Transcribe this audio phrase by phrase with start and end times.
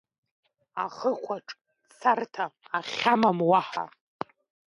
[0.83, 1.47] Ахықәаҿ,
[1.99, 2.45] царҭа
[2.77, 3.85] ахьамам уаҳа…